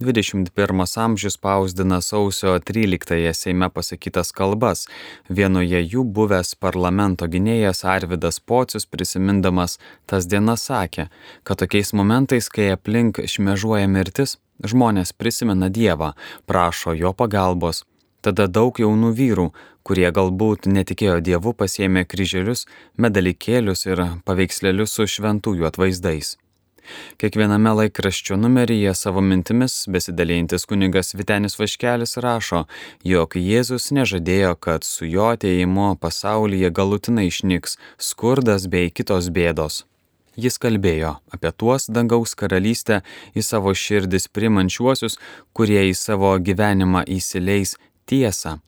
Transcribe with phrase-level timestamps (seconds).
[0.00, 4.86] 21 amžius spausdina sausio 13-ąją Seime pasakytas kalbas.
[5.30, 11.08] Vienoje jų buvęs parlamento gynėjas Arvidas Pocius prisimindamas tas dienas sakė,
[11.44, 16.14] kad tokiais momentais, kai aplink šmežuoja mirtis, žmonės prisimena Dievą,
[16.46, 17.84] prašo jo pagalbos.
[18.26, 19.50] Tada daug jaunų vyrų,
[19.86, 22.66] kurie galbūt netikėjo Dievu, pasėmė kryželius,
[22.98, 26.34] medalikėlius ir paveikslelius su šventųjų atvaizdais.
[27.20, 32.64] Kiekviename laikraščio numeryje savo mintimis besidalintis kunigas Vitenis Vaškelis rašo,
[33.04, 39.84] jog Jėzus nežadėjo, kad su jo ateimu pasaulyje galutinai išnyks skurdas bei kitos bėdos.
[40.36, 43.00] Jis kalbėjo apie tuos dangaus karalystę
[43.32, 45.16] į savo širdis primančiuosius,
[45.56, 48.58] kurie į savo gyvenimą įsileis tiesą,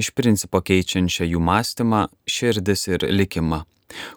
[0.00, 3.64] iš principo keičiančią jų mąstymą, širdis ir likimą.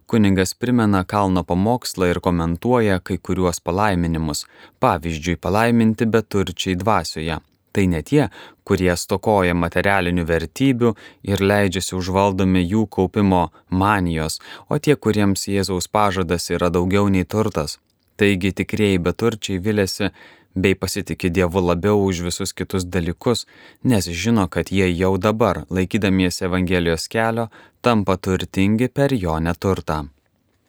[0.05, 4.45] Kuningas primena kalno pamokslą ir komentuoja kai kuriuos palaiminimus,
[4.79, 7.37] pavyzdžiui, palaiminti beturčiai dvasioje.
[7.77, 8.23] Tai ne tie,
[8.65, 10.93] kurie stokoja materialinių vertybių
[11.29, 17.77] ir leidžiasi užvaldomi jų kaupimo manijos, o tie, kuriems Jėzaus pažadas yra daugiau nei turtas.
[18.17, 20.09] Taigi tikrieji beturčiai vilėsi
[20.57, 23.45] bei pasitikė Dievu labiau už visus kitus dalykus,
[23.83, 27.49] nes žino, kad jie jau dabar, laikydamiesi Evangelijos kelio,
[27.81, 30.07] tampa turtingi per jo neturtą.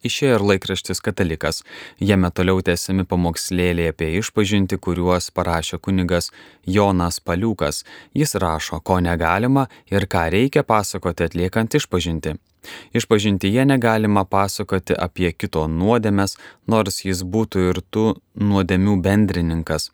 [0.06, 1.64] Išėjo ir laikraštis katalikas,
[1.98, 6.30] jame toliau tęsiami pamokslėliai apie išpažinti, kuriuos parašė kunigas
[6.76, 7.82] Jonas Paliukas.
[8.14, 12.36] Jis rašo, ko negalima ir ką reikia pasakoti atliekant išpažinti.
[12.96, 16.36] Išpažintyje negalima pasakoti apie kito nuodėmės,
[16.66, 18.06] nors jis būtų ir tų
[18.40, 19.90] nuodėmių bendrininkas.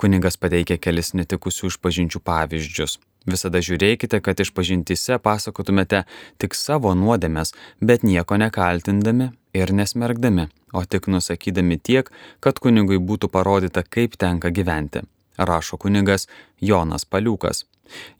[0.00, 2.98] Kunigas pateikia kelis netikusių išpažinčių pavyzdžius.
[3.26, 6.04] Visada žiūrėkite, kad išpažintyse pasakotumėte
[6.38, 12.10] tik savo nuodėmės, bet nieko nekaltindami ir nesmergdami, o tik nusakydami tiek,
[12.40, 15.02] kad kunigui būtų parodyta, kaip tenka gyventi.
[15.36, 16.28] Rašo kunigas
[16.62, 17.66] Jonas Paliukas.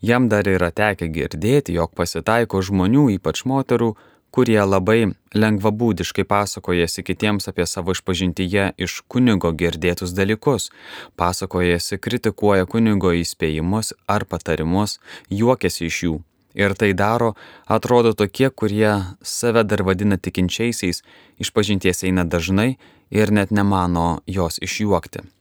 [0.02, 3.94] Jam dar yra tekę girdėti, jog pasitaiko žmonių, ypač moterų,
[4.36, 10.68] kurie labai lengvabūdiškai pasakojasi kitiems apie savo išpažintyje iš kunigo girdėtus dalykus,
[11.16, 14.98] pasakojasi, kritikuoja kunigo įspėjimus ar patarimus,
[15.32, 16.16] juokiasi iš jų.
[16.56, 17.34] Ir tai daro,
[17.68, 21.02] atrodo tokie, kurie save dar vadina tikinčiaisiais,
[21.40, 22.76] išpažinties eina dažnai
[23.12, 25.35] ir net nemano jos išjuokti.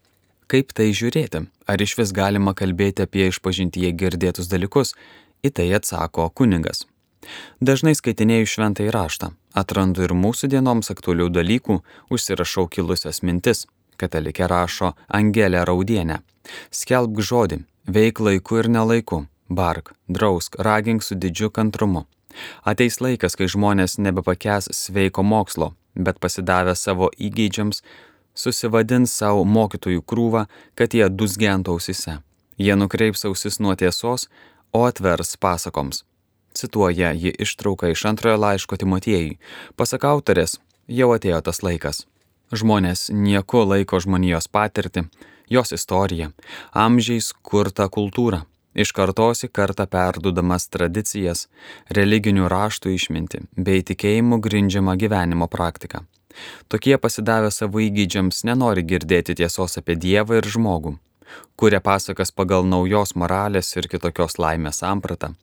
[0.52, 1.46] Kaip tai žiūrėti?
[1.66, 4.94] Ar iš vis galima kalbėti apie išpažintyje girdėtus dalykus?
[5.46, 6.86] Į tai atsako kuningas.
[7.58, 11.80] Dažnai skaitinėjau šventą įraštą, atrandu ir mūsų dienoms aktualių dalykų,
[12.14, 13.66] užsirašau kilusias mintis.
[13.98, 16.20] Katalikė rašo Angelė Raudienė.
[16.70, 22.06] Skelbk žodį, veik laiku ir nelaiku, bark, drausk, ragink su didžiu kantrumu.
[22.68, 27.82] Ateis laikas, kai žmonės nebepakęs sveiko mokslo, bet pasidavę savo įgeidžiams,
[28.36, 32.20] susivadins savo mokytojų krūvą, kad jie dusgentų ausise.
[32.58, 34.30] Jie nukreips ausis nuo tiesos,
[34.72, 36.04] o atvers pasakoms.
[36.56, 39.40] Cituoja ji ištrauką iš antrojo laiško Timotiejui.
[39.76, 42.06] Pasak autorės, jau atėjo tas laikas.
[42.56, 45.08] Žmonės nieko laiko žmonijos patirtį,
[45.50, 46.32] jos istoriją,
[46.72, 48.44] amžiais kurtą kultūrą,
[48.76, 51.48] iš kartos į kartą perdudamas tradicijas,
[51.90, 56.06] religinių raštų išminti bei tikėjimų grindžiamą gyvenimo praktiką.
[56.68, 60.96] Tokie pasidavę savo įgydžiams nenori girdėti tiesos apie Dievą ir žmogų,
[61.60, 65.34] kuria pasakas pagal naujos moralės ir kitokios laimės sampratą.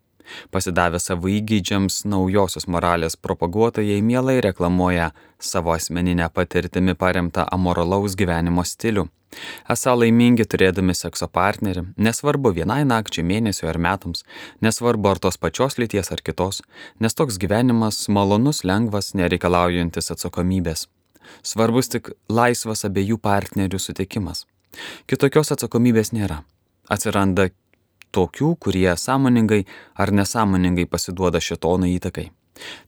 [0.54, 9.08] Pasidavę savo įgydžiams naujosios moralės propaguotojai mielai reklamuoja savo asmeninę patirtimi paremtą amoralaus gyvenimo stilių.
[9.72, 14.26] Esą laimingi turėdami sekso partnerį, nesvarbu vienai nakčiai, mėnesiui ar metams,
[14.64, 16.60] nesvarbu ar tos pačios lyties ar kitos,
[17.00, 20.88] nes toks gyvenimas malonus, lengvas, nereikalaujantis atsakomybės.
[21.46, 24.44] Svarbus tik laisvas abiejų partnerių sutikimas.
[25.08, 26.42] Kitokios atsakomybės nėra.
[26.90, 27.48] Atsiranda
[28.12, 29.64] tokių, kurie sąmoningai
[29.96, 32.30] ar nesąmoningai pasiduoda šitono įtakai.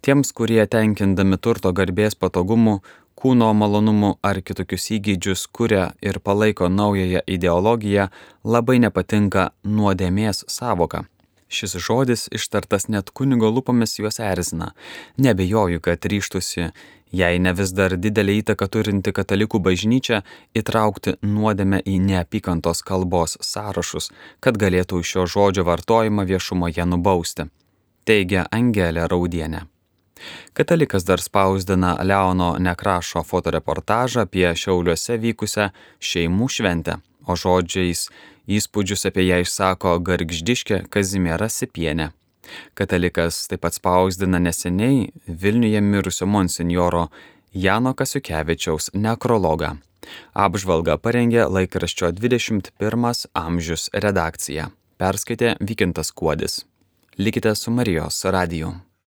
[0.04, 2.80] Tiems, kurie tenkindami turto garbės patogumų,
[3.18, 8.08] kūno malonumų ar kitokius įgydžius kuria ir palaiko naująją ideologiją,
[8.44, 11.04] labai nepatinka nuodėmės savoka.
[11.48, 14.72] Šis žodis ištartas net kunigo lūpomis juos erzina.
[15.16, 16.70] Nebejoju, kad ryštusi,
[17.14, 20.22] jei ne vis dar didelį įtaką turinti katalikų bažnyčia,
[20.56, 24.10] įtraukti nuodėmę į neapykantos kalbos sąrašus,
[24.40, 27.46] kad galėtų šio žodžio vartojimą viešumoje nubausti.
[28.04, 29.64] Teigia Angelė Raudienė.
[30.52, 35.70] Katalikas dar spausdina Leono Nekrašo fotoreportažą apie Šiauliuose vykusią
[36.00, 38.08] šeimų šventę, o žodžiais
[38.44, 42.10] Įspūdžius apie ją išsako gargždiškė Kazimiera Sipienė.
[42.76, 47.06] Katalikas taip pat spausdina neseniai Vilniuje mirusio monsinjoro
[47.54, 49.78] Jano Kasiukevičiaus nekrologą.
[50.36, 54.68] Apžvalgą parengė laikraščio 21 amžius redakcija.
[55.00, 56.64] Perskaitė Vykintas Kuodis.
[57.16, 58.74] Likite su Marijos radiju.